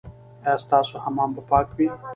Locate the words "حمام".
1.05-1.29